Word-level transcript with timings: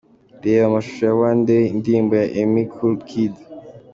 Reba 0.43 0.63
amashusho 0.69 1.03
ya 1.09 1.15
'One 1.17 1.39
day', 1.47 1.69
indirimbo 1.75 2.13
ya 2.21 2.25
Emmy 2.41 2.63
Kul 2.73 2.93
Kid. 3.07 3.33